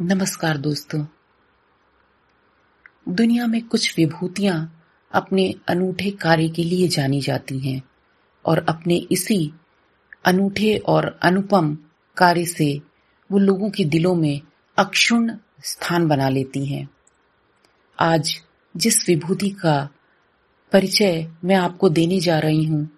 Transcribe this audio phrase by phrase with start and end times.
[0.00, 1.06] नमस्कार दोस्तों।
[3.08, 4.77] दुनिया में कुछ विभूतियाँ
[5.12, 7.82] अपने अनूठे कार्य के लिए जानी जाती हैं
[8.46, 9.52] और अपने इसी
[10.24, 11.78] अनूठे और अनुपम
[12.16, 12.82] कार्य से
[13.32, 14.40] वो लोगों के दिलों में
[14.78, 15.30] अक्षुण
[15.64, 16.88] स्थान बना लेती हैं।
[17.98, 18.40] आज
[18.76, 19.88] जिस विभूति का
[20.72, 22.88] परिचय मैं आपको देने जा रही हूँ,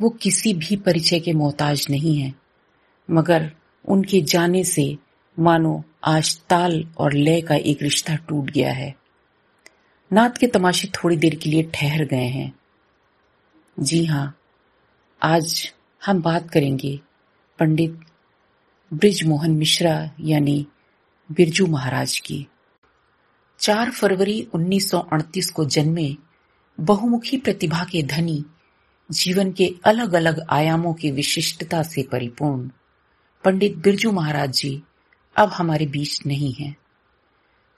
[0.00, 2.34] वो किसी भी परिचय के मोहताज नहीं है।
[3.10, 3.52] मगर
[3.88, 4.96] उनके जाने से
[5.38, 9.03] मानो आज ताल और लय का एक रिश्ता टूट गया है।
[10.10, 12.52] नात के तमाशे थोड़ी देर के लिए ठहर गए हैं।
[13.80, 14.36] जी हाँ
[15.22, 17.00] आज हम बात करेंगे
[17.58, 17.98] पंडित
[18.92, 20.66] ब्रिज मोहन मिश्रा यानी
[21.32, 22.46] बिरजू महाराज की।
[23.60, 26.16] 4 फरवरी 1938 को जन्मे
[26.78, 28.44] बहुमुखी प्रतिभा के धनी,
[29.10, 32.70] जीवन के अलग अलग आयामों की विशिष्टता से परिपूर्ण
[33.44, 34.82] पंडित बिरजू महाराज जी
[35.36, 36.74] अब हमारे बीच नहीं है।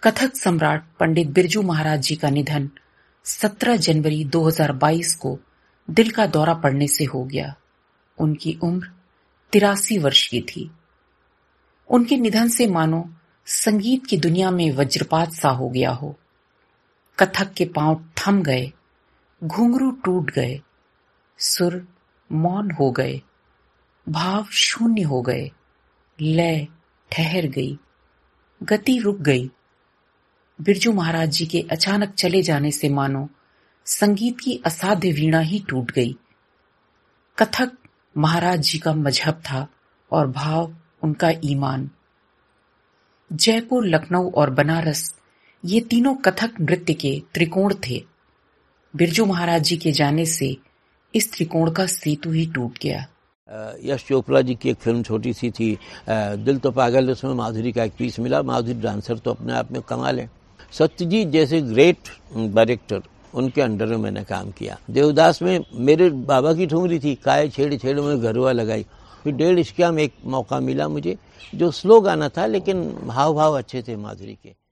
[0.07, 2.71] कथक सम्राट पंडित बिरजू महाराज जी का निधन
[3.25, 5.39] 17 जनवरी 2022 को
[5.91, 7.57] दिल का दौरा पड़ने से हो गया।
[8.19, 8.91] उनकी उम्र
[9.53, 10.71] तिरासी वर्ष की थी।
[11.89, 13.15] उनके निधन से मानो
[13.47, 16.19] संगीत की दुनिया में वज्रपात सा हो गया हो।
[17.19, 18.73] कथक के पाँव थम गए,
[19.45, 20.61] घुंघरू टूट गए,
[21.39, 21.89] सुर
[22.33, 23.23] मौन हो गए,
[24.09, 25.51] भाव शून्य हो गए,
[26.21, 26.69] लय
[27.13, 27.79] ठहर गई,
[28.63, 29.51] गति रुक गई।
[30.59, 33.29] बिरजू महाराज जी के अचानक चले जाने से मानो
[33.87, 36.15] संगीत की असाध्य वीणा ही टूट गई।
[37.39, 37.73] कथक
[38.17, 39.67] महाराज जी का मज़हब था
[40.13, 41.89] और भाव उनका ईमान।
[43.31, 45.15] जयपुर, लखनऊ और बनारस
[45.65, 48.03] ये तीनों कथक नृत्य के त्रिकोण थे।
[48.95, 50.57] बिरजू महाराज जी के जाने से
[51.15, 53.07] इस त्रिकोण का सेतु ही टूट गया।
[53.85, 55.77] यश चोपड़ा जी की एक फ़िल्म छोटी सी थी
[56.09, 59.81] दिल तो पागल, उसमें माधुरी का एक पीस मिला, माधुरी डांसर तो अपने आप में
[59.83, 60.31] कमाल है।
[60.79, 61.97] सत्यजीत जैसे ग्रेट
[62.37, 63.03] डायरेक्टर
[63.35, 67.75] उनके अंडर में मैंने काम किया। देवदास में मेरे बाबा की ठुमरी थी, काय छेड़
[67.75, 68.87] छेड़ में घरवा लगाई।
[69.25, 71.17] फिर डेढ़ इश्किया में एक मौका मिला मुझे,
[71.55, 74.66] जो स्लो गाना था, लेकिन भाव भाव अच्छे थे माधुरी के।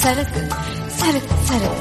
[0.00, 0.32] サルク
[0.88, 1.80] サルクサル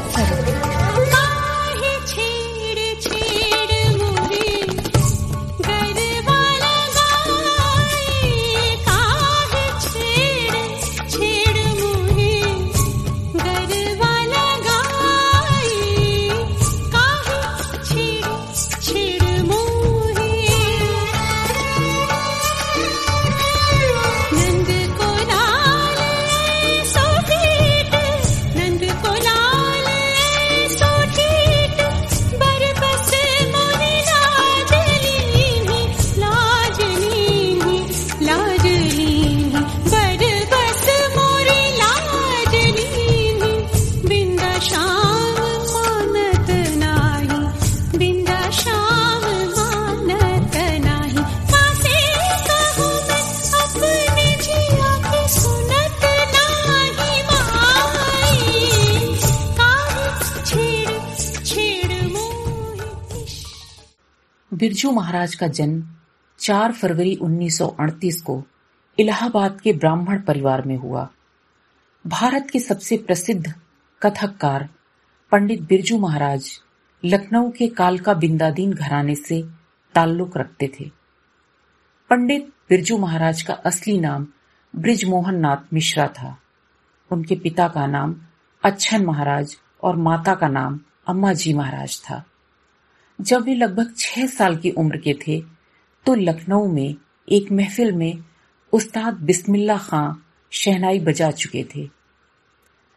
[64.60, 65.88] बिरजू महाराज का जन्म
[66.40, 68.44] 4 फरवरी 1938 को
[69.00, 71.10] इलाहाबाद के ब्राह्मण परिवार में हुआ।
[72.08, 73.54] भारत के सबसे प्रसिद्ध
[74.02, 74.70] कथककार
[75.32, 76.62] पंडित बिरजू महाराज
[77.06, 79.44] लखनऊ के कालका बिंदादीन घराने से
[79.96, 80.92] ताल्लुक रखते थे।
[82.10, 84.28] पंडित बिरजू महाराज का असली नाम
[84.76, 86.38] ब्रिजमोहन नाथ मिश्रा था।
[87.12, 88.16] उनके पिता का नाम
[88.64, 92.24] अच्छन महाराज और माता का नाम अम्मा जी महाराज था।
[93.20, 95.42] जब वे लगभग छह साल की उम्र के थे
[96.06, 96.96] तो लखनऊ में
[97.28, 98.24] एक महफिल में
[98.74, 100.14] उस्ताद बिस्मिल्ला खां
[100.52, 101.88] शहनाई बजा चुके थे।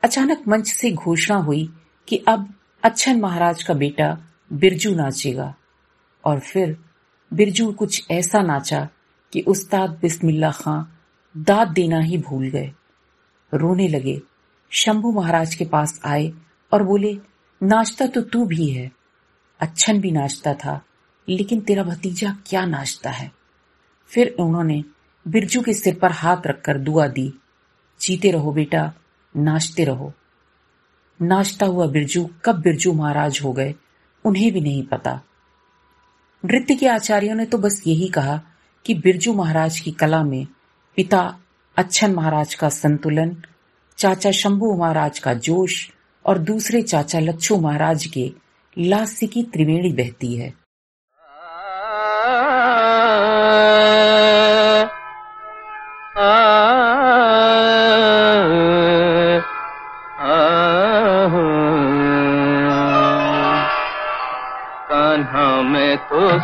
[0.02, 1.69] अचानक मंच से घोषणा हुई
[2.08, 2.52] कि अब
[2.82, 4.16] अच्छन महाराज का बेटा
[4.52, 5.54] बिरजू नाचेगा,
[6.24, 6.76] और फिर
[7.32, 8.88] बिरजू कुछ ऐसा नाचा
[9.32, 10.82] कि उस्ताद बिस्मिल्ला खां
[11.34, 12.72] दाद देना ही भूल गए।
[13.52, 14.20] रोने लगे,
[14.72, 16.32] शंभू महाराज के पास आए
[16.72, 17.16] और बोले,
[17.60, 18.90] नाचता तो तू भी है।
[19.62, 20.80] अच्छन भी नाचता था,
[21.28, 23.30] लेकिन तेरा भतीजा क्या नाचता है?
[24.10, 24.82] फिर उन्होंने
[25.26, 27.32] बिरजू के सिर पर हाथ रखकर दुआ दी,
[28.00, 28.92] जीते रहो बेटा,
[29.36, 30.12] नाचते रहो।
[31.22, 33.74] नाचता हुआ बिरजू, कब बिरजू महाराज हो गए,
[34.24, 35.20] उन्हें भी नहीं पता।
[36.44, 38.40] नृत्य के आचार्यों ने तो बस यही कहा
[38.84, 40.46] कि बिरजू महाराज की कला में
[40.96, 41.38] पिता
[41.76, 43.36] अच्छन महाराज का संतुलन,
[43.98, 45.90] चाचा शंभू महाराज का जोश
[46.24, 48.32] और दूसरे चाचा लच्छू महाराज के
[48.78, 50.62] लास्य की त्रिवेणी बहती है।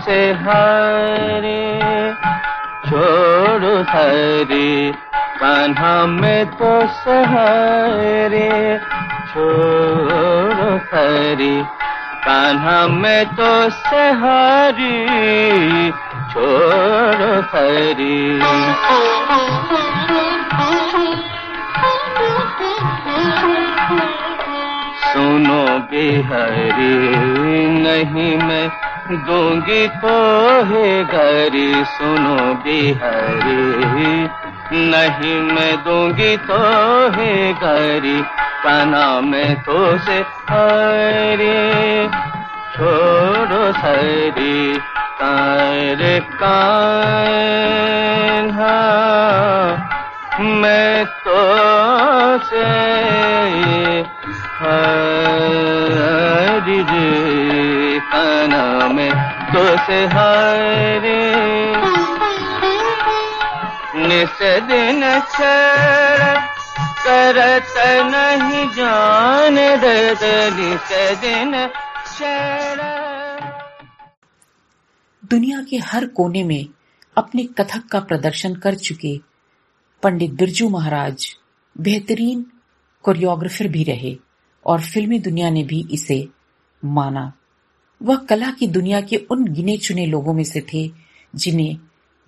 [0.05, 1.81] से हरे,
[2.87, 4.93] छोड़ हरी।
[5.41, 8.79] कान्हा में तो सहारे
[9.29, 10.65] छोड़
[10.95, 11.88] हरी।
[12.25, 14.97] कान्हा में तो सहारी
[16.31, 17.23] छोड़
[17.53, 18.39] हरी
[25.09, 26.95] सुनो बिहारी,
[27.83, 28.67] नहीं मैं
[29.27, 30.17] दूँगी तो
[30.65, 34.29] है गरी सुनो बिहारी,
[34.91, 36.61] नहीं मैं दूँगी तो
[37.17, 37.33] है
[37.63, 38.21] गरी
[38.63, 40.19] काना में तो से
[40.51, 42.09] हरे।
[42.75, 44.79] छोड़ो सरी
[45.21, 46.03] कार
[46.41, 47.47] कान्हा
[50.41, 51.43] मैं तो
[52.49, 52.67] से
[54.59, 57.11] हरि रे
[58.13, 59.13] काना में
[59.53, 61.25] तो से हरे।
[64.07, 64.39] निस
[64.69, 65.01] दिन
[65.33, 66.27] छड़
[67.09, 67.75] करत
[68.07, 69.57] नहीं जान
[71.21, 71.69] दिन
[75.31, 76.67] दुनिया के हर कोने में
[77.17, 79.21] अपने कथक का प्रदर्शन कर चुके
[80.03, 81.37] पंडित बिरजू महाराज
[81.81, 82.47] बेहतरीन
[83.03, 84.17] कोरियोग्राफर भी रहे
[84.67, 86.29] और फिल्मी दुनिया ने भी इसे
[86.85, 87.33] माना।
[88.03, 90.91] वह कला की दुनिया के उन गिने चुने लोगों में से थे
[91.35, 91.77] जिन्हें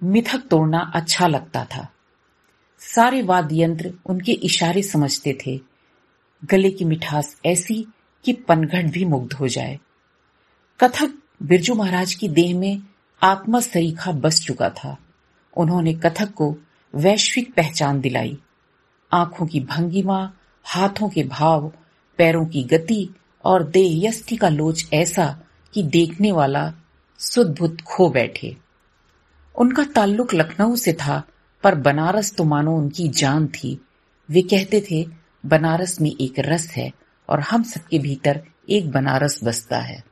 [0.03, 1.89] मिथक तोड़ना अच्छा लगता था।
[2.81, 5.61] सारे वाद्य यंत्र उनके इशारे समझते थे।
[6.45, 7.87] गले की मिठास ऐसी
[8.25, 9.79] कि पनघट भी मुग्ध हो जाए।
[10.81, 12.83] कथक बिरजू महाराज की देह में
[13.23, 14.99] आत्मा सरीखा बस चुका था।
[15.57, 16.57] उन्होंने कथक को
[16.95, 18.39] वैश्विक पहचान दिलाई।
[19.13, 20.33] आँखों की भंगिमा,
[20.65, 21.73] हाथों के भाव,
[22.19, 25.41] पैरों की गति और देह यष्टि का लोच ऐसा
[25.75, 26.75] कि देखने वाला
[27.19, 28.57] सुदबुद खो बैठे।
[29.59, 31.23] उनका ताल्लुक लखनऊ से था
[31.65, 33.81] पर बनारस तो मानो उनकी जान थी।
[34.31, 35.07] वे कहते थे,
[35.47, 36.91] बनारस में एक रस है
[37.29, 38.41] और हम सबके भीतर
[38.71, 40.05] एक बनारस बसता है।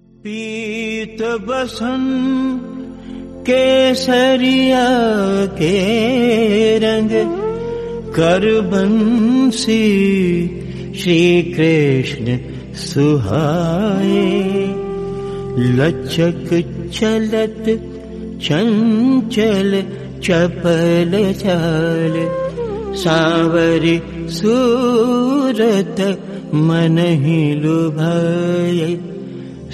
[0.00, 2.04] पीत बसन
[3.46, 4.86] केसरिया
[5.46, 5.74] के
[6.78, 7.10] रंग
[8.12, 9.84] कर बंसी
[10.94, 12.38] श्री कृष्ण
[12.74, 14.28] सुहाए।
[15.58, 16.50] लचक
[16.94, 17.64] चलत
[18.42, 19.82] चंचल
[20.24, 22.14] चपल चाल
[23.02, 23.96] सावरि
[24.38, 26.00] सूरत
[26.68, 27.40] मनहि
[27.98, 28.96] भे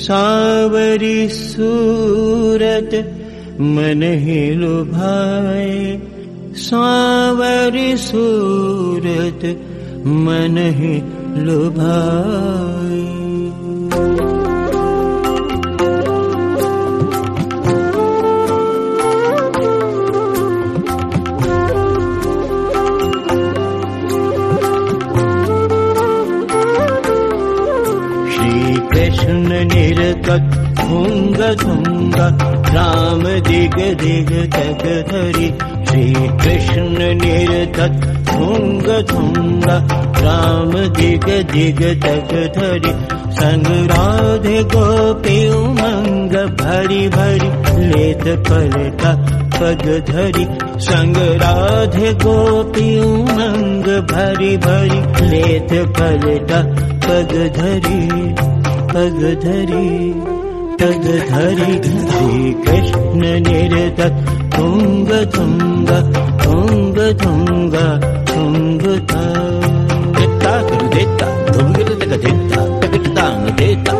[0.06, 2.94] सावरि सूरत
[3.76, 4.42] मनहि
[4.94, 5.98] भे
[6.66, 9.44] सावरि सूरत
[10.26, 10.94] मनहि
[11.46, 11.60] लो
[30.78, 32.14] थुंग थुंग
[32.74, 35.48] राम दिग दिग तक धरी।
[35.86, 37.14] श्री कृष्ण
[41.94, 47.48] तक धरी। संग राधे गोपी उमंग भरी भरी
[47.88, 49.12] लेत पलटा
[49.58, 50.46] पग धरी।
[50.80, 56.62] संग राधे गोपी उमंग भरी भरी लेत पलटा
[57.06, 58.53] पग धरी
[58.94, 60.12] पग धरी
[60.80, 64.00] तग धरी श्री कृष्ण निरत
[64.54, 65.88] तुंग तुंग
[66.42, 67.74] तुंग तुंग
[68.28, 68.86] तुंग
[73.64, 73.94] देता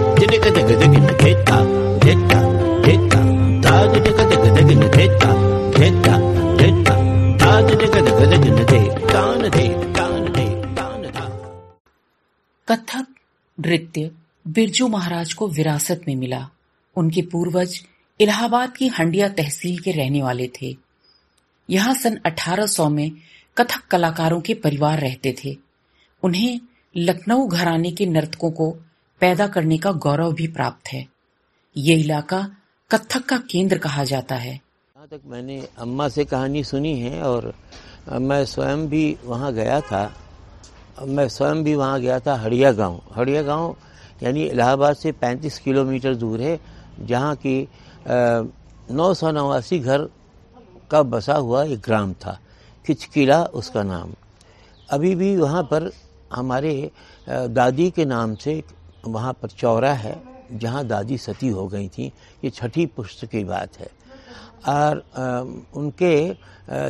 [9.55, 9.65] दे
[12.69, 13.07] कथक
[13.59, 14.11] नृत्य
[14.55, 16.49] बिरजू महाराज को विरासत में मिला।
[16.97, 17.81] उनके पूर्वज
[18.21, 20.77] इलाहाबाद की हंडिया तहसील के रहने वाले थे।
[21.71, 23.11] यहाँ सन 1800 में
[23.59, 25.57] कथक कलाकारों के परिवार रहते थे।
[26.23, 26.61] उन्हें
[26.97, 28.71] लखनऊ घराने के नर्तकों को
[29.21, 31.07] पैदा करने का गौरव भी प्राप्त है।
[31.77, 32.57] ये इलाका
[32.91, 37.55] कथक का केंद्र कहा जाता है। जहाँ तक मैंने अम्मा से कहानी सुनी है और
[38.13, 40.17] मैं स्वयं भी वहाँ गया था।
[41.07, 43.77] मैं स्वयं भी वहाँ गया था हड़िया गाँव। हड़िया गाँव
[44.23, 46.59] यानी इलाहाबाद से 35 किलोमीटर दूर है,
[47.01, 47.69] जहाँ की
[48.91, 50.09] नौ सौ नवासी घर
[50.91, 52.39] का बसा हुआ एक ग्राम था।
[52.85, 54.13] खिचकिला उसका नाम।
[54.89, 55.91] अभी भी वहाँ पर
[56.33, 56.91] हमारे
[57.29, 58.63] दादी के नाम से
[59.07, 60.21] वहाँ पर चौरा है,
[60.53, 62.13] जहाँ दादी सती हो गई थी।
[62.45, 63.91] ये छठी पुष्ट की बात है।
[64.67, 65.03] और
[65.77, 66.15] उनके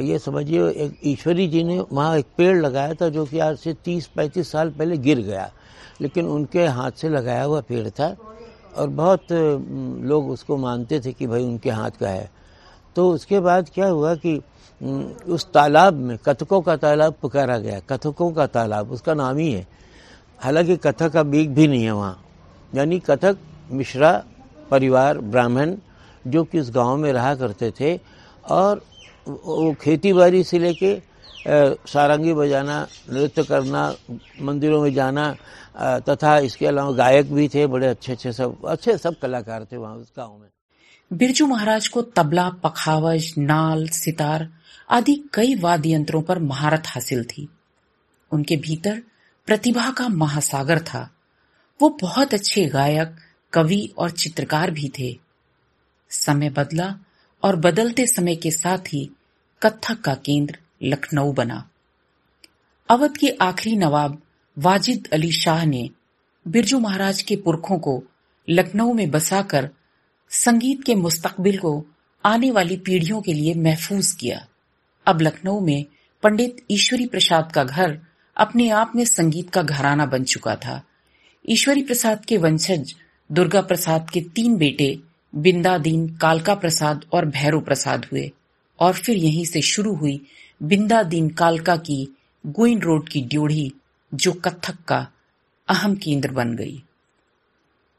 [0.04, 3.74] ये समझिए, एक ईश्वरी जी ने वहाँ एक पेड़ लगाया था जो कि आज से
[3.74, 5.50] 30-35 साल पहले गिर गया।
[6.00, 8.16] लेकिन उनके हाथ से लगाया हुआ पेड़ था
[8.76, 9.32] और बहुत
[10.02, 12.30] लोग उसको मानते थे कि भाई उनके हाथ का है।
[12.96, 14.40] तो उसके बाद क्या हुआ कि
[15.28, 19.66] उस तालाब में कथकों का तालाब पुकारा गया। कथकों का तालाब, उसका नाम ही है।
[20.40, 22.20] हालाँकि कथक का बीग भी नहीं है वहाँ।
[22.72, 23.36] यानी कथक,
[23.70, 24.12] मिश्रा,
[24.70, 25.74] परिवार, ब्राह्मण,
[26.26, 27.98] जो कि उस गाँव में रहा करते थे
[28.50, 28.82] और
[29.26, 30.98] वो खेती बाड़ी से लेके
[31.46, 33.94] सारंगी बजाना, नृत्य करना,
[34.40, 35.34] मंदिरों में जाना
[35.78, 39.96] तथा इसके अलावा गायक भी थे, बड़े अच्छे अच्छे सब अच्छे सब कलाकार थे वहाँ
[39.96, 40.48] उस गाँव में।
[41.12, 44.48] बिरजू महाराज को तबला, पखावज, नाल, सितार
[44.90, 47.48] आदि कई वाद्य यंत्रों पर महारत हासिल थी।
[48.32, 49.02] उनके भीतर
[49.46, 51.10] प्रतिभा का महासागर था।
[51.82, 53.16] वो बहुत अच्छे गायक,
[53.52, 55.18] कवि और चित्रकार भी थे।
[56.10, 56.94] समय बदला
[57.42, 59.10] और बदलते समय के साथ ही
[59.62, 61.68] कथक का केंद्र लखनऊ बना।
[62.88, 64.20] अवध के आखिरी नवाब
[64.58, 65.90] वाजिद अली शाह ने
[66.48, 68.02] बिरजू महाराज के पुरखों को
[68.48, 69.68] लखनऊ में बसाकर
[70.30, 71.84] संगीत के मुस्तकबिल को
[72.24, 74.46] आने वाली पीढ़ियों के लिए महफूज किया।
[75.06, 75.84] अब लखनऊ में
[76.22, 77.98] पंडित ईश्वरी प्रसाद का घर
[78.36, 80.82] अपने आप में संगीत का घराना बन चुका था।
[81.48, 82.94] ईश्वरी प्रसाद के वंशज
[83.32, 84.98] दुर्गा प्रसाद के तीन बेटे
[85.34, 88.30] बिंदादीन, कालका प्रसाद और भैरव प्रसाद हुए
[88.80, 90.20] और फिर यहीं से शुरू हुई
[90.62, 93.72] बिंदादीन, कालका की गुइन रोड की ड्योढ़ी।
[94.14, 95.12] जो कथक का
[95.68, 96.82] अहम केंद्र बन गई।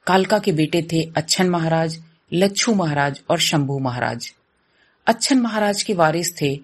[0.07, 2.01] कालका के बेटे थे अच्छन महाराज,
[2.33, 4.33] लच्छू महाराज और शंभू महाराज।
[5.07, 6.59] अच्छन महाराज के वारिस थे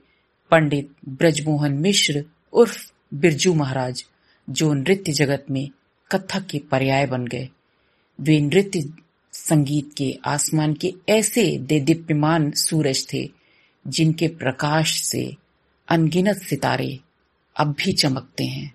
[0.52, 4.06] पंडित ब्रजमोहन मिश्र उर्फ़ बिरजू महाराज,
[4.50, 5.70] जो नृत्य जगत में
[6.12, 7.50] कथक के पर्याय बन गए।
[8.20, 8.94] वे नृत्य
[9.34, 13.32] संगीत के आसमान के ऐसे देदीप्यमान सूरज थे,
[13.88, 15.38] जिनके प्रकाश से
[15.88, 17.00] अनगिनत सितारे
[17.56, 18.74] अब भी चमकते हैं।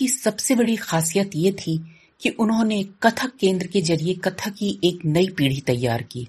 [0.00, 1.80] की सबसे बड़ी खासियत ये थी
[2.20, 6.28] कि उन्होंने कथक केंद्र के ज़रिए कथक की एक नई पीढ़ी तैयार की।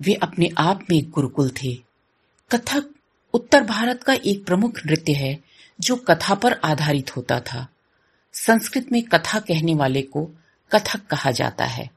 [0.00, 1.74] वे अपने आप में गुरुकुल थे।
[2.50, 2.90] कथक
[3.34, 5.38] उत्तर भारत का एक प्रमुख नृत्य है,
[5.80, 7.68] जो कथा पर आधारित होता था।
[8.32, 10.30] संस्कृत में कथा कहने वाले को
[10.72, 11.90] कथक कहा जाता है।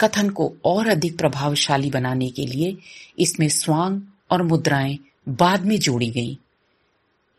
[0.00, 2.76] कथन को और अधिक प्रभावशाली बनाने के लिए
[3.18, 6.36] इसमें स्वांग और मुद्राएँ बाद में जोड़ी गईं।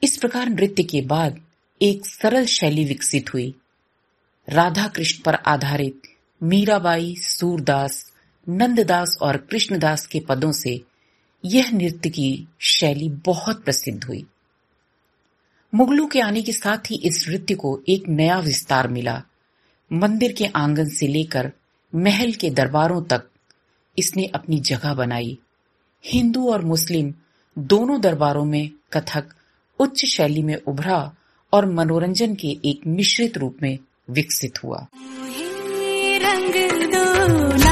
[0.04, 1.47] इस प्रकार नृत्य के बाद
[1.82, 3.56] एक सरल शैली विकसित हुई।
[4.50, 6.02] राधा कृष्ण पर आधारित
[6.44, 8.14] मीराबाई, सूरदास,
[8.50, 10.82] नंददास और कृष्णदास के पदों से
[11.46, 14.26] यह नृत्य की शैली बहुत प्रसिद्ध हुई।
[15.76, 19.24] मुगलों के आने के साथ ही इस नृत्य को एक नया विस्तार मिला।
[19.94, 21.52] मंदिर के आँगन से लेकर
[21.96, 23.24] महल के दरबारों तक
[24.00, 25.38] इसने अपनी जगह बनाई।
[26.06, 27.14] हिंदू और मुस्लिम
[27.60, 29.30] दोनों दरबारों में कथक
[29.80, 31.14] उच्च शैली में उभरा
[31.54, 33.80] और मनोरंजन के एक मिश्रित रूप में
[34.10, 34.88] विकसित हुआ।
[36.24, 36.54] रंग
[36.94, 37.67] दो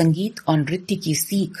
[0.00, 1.56] संगीत और नृत्य की सीख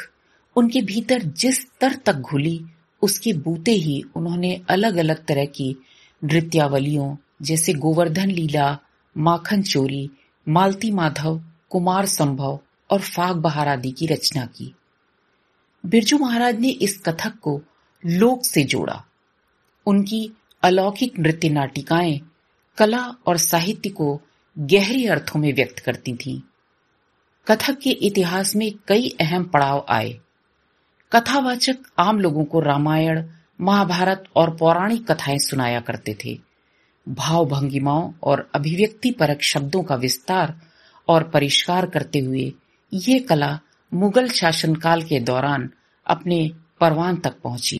[0.56, 2.64] उनके भीतर जिस स्तर तक घुली,
[3.02, 5.76] उसके बूते ही उन्होंने अलग अलग तरह की
[6.24, 8.78] नृत्यावलियों जैसे गोवर्धन लीला,
[9.16, 10.10] माखन चोरी,
[10.48, 14.74] मालती माधव, कुमार संभव और फाग बहार आदि की रचना की
[15.86, 17.62] बिरजू महाराज ने इस कथक को
[18.06, 19.04] लोक से जोड़ा
[19.86, 22.20] उनकी अलौकिक नृत्य नाटिकाएँ
[22.78, 24.20] कला और साहित्य को
[24.58, 26.40] गहरे अर्थों में व्यक्त करती थीं।
[27.46, 30.10] कथक के इतिहास में कई अहम पड़ाव आए
[31.12, 33.22] कथावाचक आम लोगों को रामायण
[33.60, 36.38] महाभारत और पौराणिक कथाएँ सुनाया करते थे
[37.06, 40.54] भाव भंगिमाओं और अभिव्यक्ति परक शब्दों का विस्तार
[41.08, 42.52] और परिष्कार करते हुए
[42.92, 43.58] ये कला
[43.92, 45.70] मुगल शासनकाल के दौरान
[46.06, 46.38] अपने
[46.80, 47.78] परवान तक पहुँची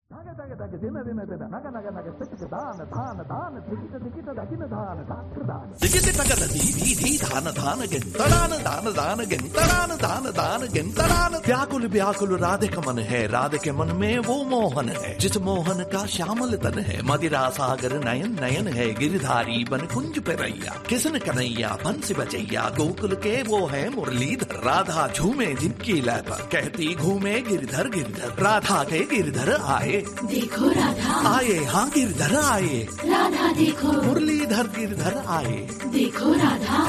[5.82, 6.66] దిగితి తగద ధీ
[7.00, 12.98] ధీ ధాన ధాన గెంతడాన దాన దాన గెంతడాన దాన दान गिनतरान व्याकुल व्याकुल राधे का मन
[13.10, 17.44] है राधे के मन में वो मोहन है जिस मोहन का श्यामल तन है मदिरा
[17.58, 23.36] सागर नयन नयन है गिरधारी बन कुंज पे रैया किसन कन्हैया बंसी बचैया गोकुल के
[23.50, 29.52] वो है मुरलीधर राधा झूमे जिनकी लय पर कहती घूमे गिरधर गिरधर राधा के गिरधर
[29.78, 29.98] आए
[30.34, 32.76] देखो राधा आए हाँ गिरधर आए
[33.14, 33.94] राधा देखो
[34.31, 35.57] मुरलीधर गिरधर आए।
[35.93, 36.81] देखो राधा।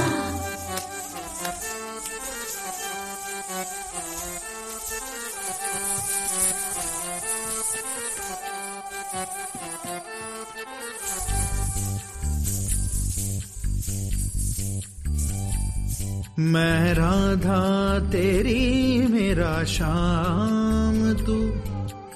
[16.39, 17.63] मैं राधा
[18.11, 21.37] तेरी मेरा शाम तू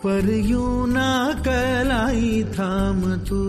[0.03, 1.11] पर यू ना
[1.47, 3.43] कलाई थाम तू।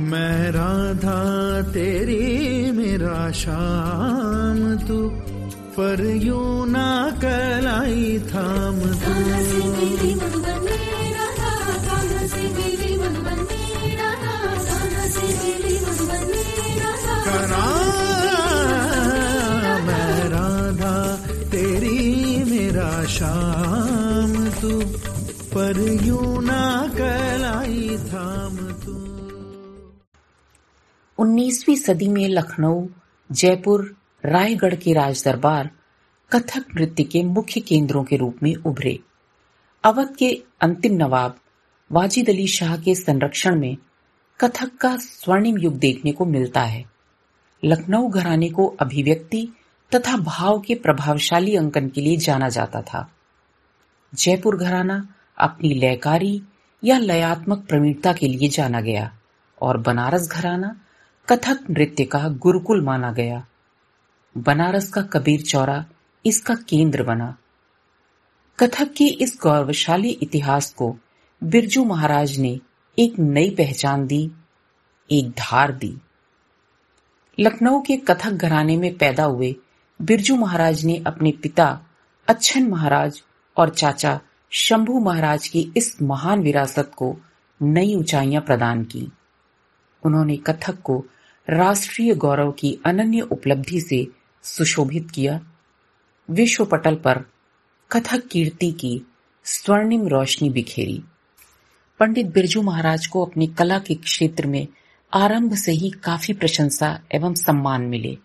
[0.00, 5.08] मैं राधा तेरी मेरा शाम तू।
[5.76, 9.12] पर यूँ ना कलाई थाम तू।
[17.26, 17.66] करा
[19.86, 21.16] मैं राधा
[21.50, 24.80] तेरी मेरा शाम तू।
[25.54, 26.71] पर यूँ ना
[31.62, 32.88] 19वीं सदी में लखनऊ,
[33.32, 35.70] जयपुर, रायगढ़ के राज दरबार
[36.32, 38.98] कथक नृत्य के मुख्य केंद्रों के रूप में उभरे।
[39.84, 41.38] अवध के अंतिम नवाब
[41.92, 43.76] वाजिद अली शाह के संरक्षण में
[44.40, 46.84] कथक का स्वर्णिम युग देखने को मिलता है।
[47.64, 49.48] लखनऊ घराने को अभिव्यक्ति
[49.94, 53.10] तथा भाव के प्रभावशाली अंकन के लिए जाना जाता था।
[54.14, 56.42] जयपुर घराना अपनी लयकारी
[56.84, 59.18] या लयात्मक प्रवीणता के लिए जाना गया
[59.62, 60.76] और बनारस घराना
[61.28, 63.44] कथक नृत्य का गुरुकुल माना गया।
[64.36, 65.84] बनारस का कबीर चौरा
[66.24, 67.36] इसका केंद्र बना।
[68.58, 70.96] कथक के इस गौरवशाली इतिहास को
[71.42, 72.58] बिरजू महाराज ने
[72.98, 74.30] एक नई पहचान दी,
[75.10, 75.94] एक धार दी।
[77.38, 79.54] लखनऊ के कथक घराने में पैदा हुए
[80.00, 81.80] बिरजू महाराज ने अपने पिता,
[82.28, 83.22] अच्छन महाराज
[83.56, 84.20] और चाचा
[84.52, 87.16] शंभू महाराज की इस महान विरासत को
[87.60, 89.10] नई ऊंचाइयाँ प्रदान की।
[90.04, 91.04] उन्होंने कथक को
[91.48, 94.06] राष्ट्रीय गौरव की अनन्य उपलब्धि से
[94.42, 95.40] सुशोभित किया।
[96.30, 97.24] विश्व पटल पर
[97.92, 99.02] कथक कीर्ति की
[99.44, 101.02] स्वर्णिम रोशनी बिखेरी।
[102.00, 104.66] पंडित बिरजू महाराज को अपनी कला के क्षेत्र में
[105.12, 108.18] आरंभ से ही काफ़ी प्रशंसा एवं सम्मान मिले,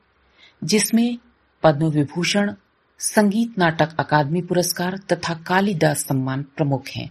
[0.63, 1.17] जिसमें
[1.63, 2.53] पद्म विभूषण
[2.99, 7.09] संगीत नाटक अकादमी पुरस्कार तथा कालिदास सम्मान प्रमुख हैं।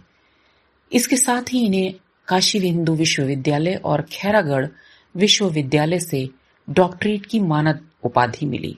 [0.91, 1.93] इसके साथ ही इन्हें
[2.27, 4.67] काशी हिंदू विश्वविद्यालय और खैरागढ़
[5.15, 6.29] विश्वविद्यालय से
[6.69, 8.77] डॉक्टरेट की मानद उपाधि मिली।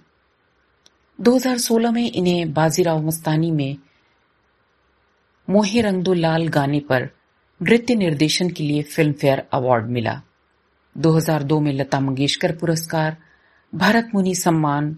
[1.22, 3.78] 2016 में इन्हें बाजीराव मस्तानी में
[5.50, 7.10] मोहे रंग दो लाल गाने पर
[7.62, 10.22] नृत्य निर्देशन के लिए फ़िल्म फेयर अवार्ड मिला।
[10.98, 13.18] 2002 में लता मंगेशकर पुरस्कार,
[13.76, 14.98] भरत मुनि सम्मान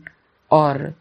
[0.52, 0.94] और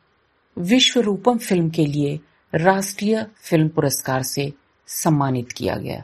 [0.59, 2.21] विश्व रूपम फ़िल्म के लिए
[2.55, 4.53] राष्ट्रीय फ़िल्म पुरस्कार से
[4.87, 6.03] सम्मानित किया गया।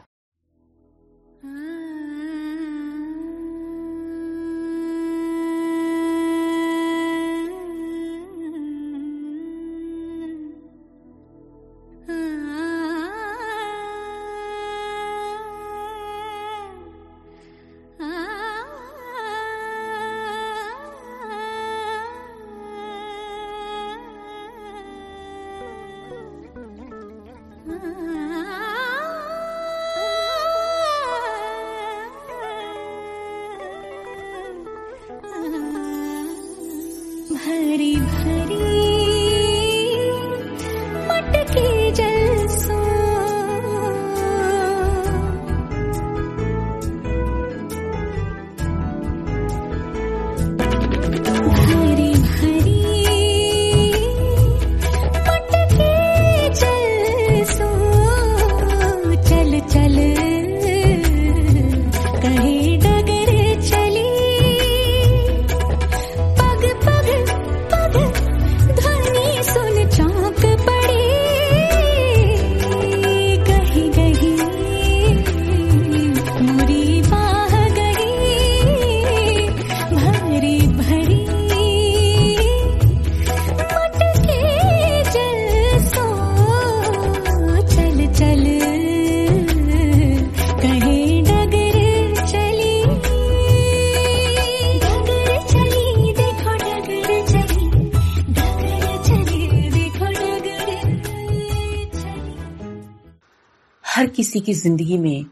[103.97, 105.25] हर किसी की ज़िंदगी में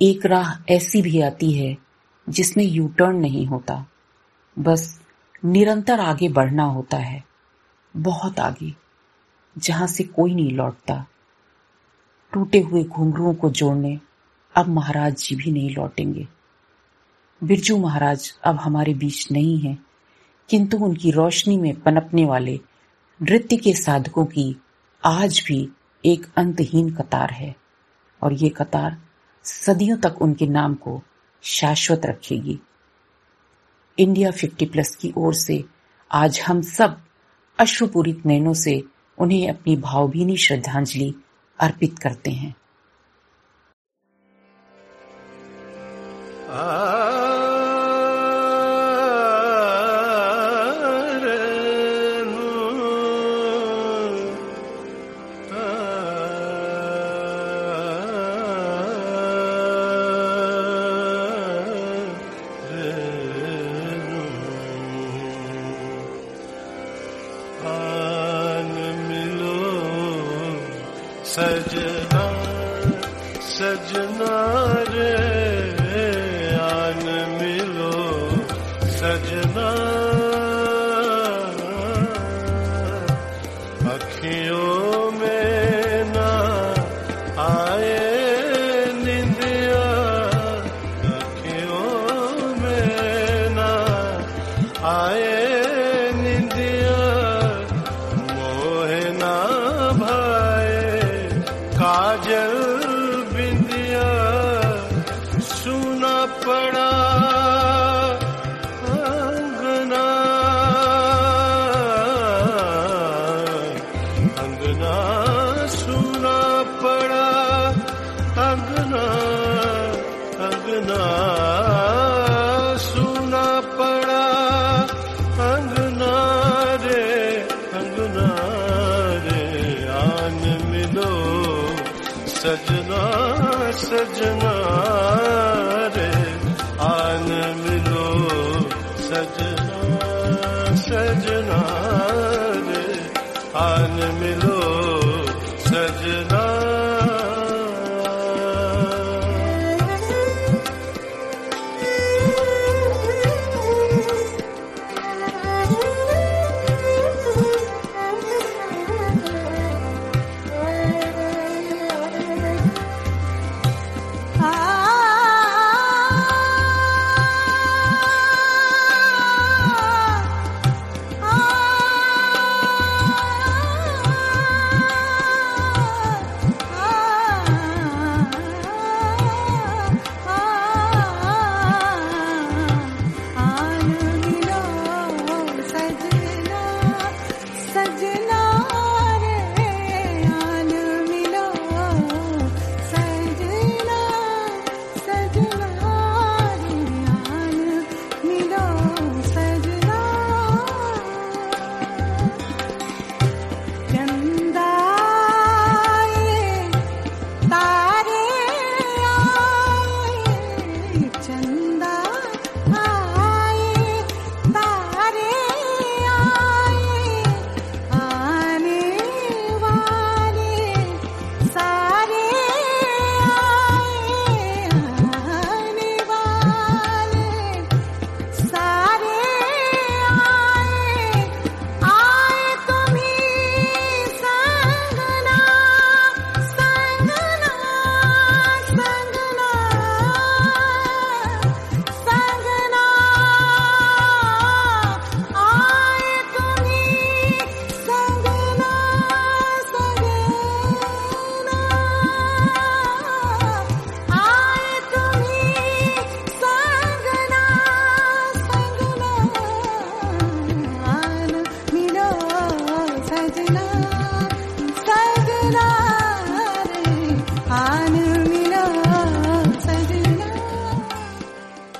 [0.00, 1.76] एक राह ऐसी भी आती है
[2.26, 3.74] जिसमें यू टर्न नहीं होता।
[4.56, 4.84] बस
[5.44, 7.22] निरंतर आगे बढ़ना होता है,
[7.94, 8.72] बहुत आगे,
[9.56, 10.94] जहाँ से कोई नहीं लौटता।
[12.32, 13.98] टूटे हुए घुंघरुओं को जोड़ने,
[14.54, 16.26] अब महाराज जी भी नहीं लौटेंगे।
[17.42, 19.78] बिरजू महाराज अब हमारे बीच नहीं हैं,
[20.48, 22.58] किंतु उनकी रोशनी में पनपने वाले
[23.20, 24.54] नृत्य के साधकों की
[25.02, 25.68] आज भी
[26.04, 27.54] एक अंतहीन कतार है।
[28.22, 28.98] और ये कतार
[29.44, 31.02] सदियों तक उनके नाम को
[31.42, 32.58] शाश्वत रखेगी।
[33.98, 35.64] इंडिया 50 प्लस की ओर से
[36.12, 37.02] आज हम सब
[37.58, 38.84] अश्रुपूरित नयनों से
[39.18, 41.14] उन्हें अपनी भावभीनी श्रद्धांजलि
[41.60, 42.54] अर्पित करते हैं।
[46.50, 47.11] आन
[71.33, 72.25] सजना
[73.51, 74.35] सजना